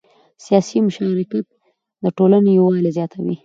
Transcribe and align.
سیاسي 0.45 0.77
مشارکت 0.87 1.45
د 2.03 2.05
ټولنې 2.17 2.49
یووالی 2.57 2.91
زیاتوي 2.97 3.35